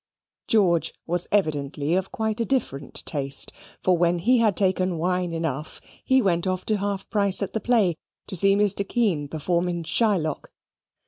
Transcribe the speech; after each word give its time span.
George 0.47 0.95
was 1.05 1.27
evidently 1.31 1.93
of 1.93 2.11
quite 2.11 2.41
a 2.41 2.45
different 2.45 3.05
taste; 3.05 3.51
for 3.83 3.95
when 3.95 4.17
he 4.17 4.39
had 4.39 4.57
taken 4.57 4.97
wine 4.97 5.31
enough, 5.31 5.79
he 6.03 6.23
went 6.23 6.47
off 6.47 6.65
to 6.65 6.77
half 6.77 7.07
price 7.11 7.43
at 7.43 7.53
the 7.53 7.59
play, 7.59 7.93
to 8.25 8.35
see 8.35 8.55
Mr. 8.55 8.83
Kean 8.89 9.27
perform 9.27 9.69
in 9.69 9.83
Shylock. 9.83 10.51